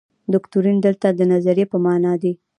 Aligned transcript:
دوکتورین 0.33 0.77
دلته 0.85 1.07
د 1.13 1.21
نظریې 1.33 1.65
په 1.71 1.77
معنا 1.85 2.13
دی. 2.21 2.33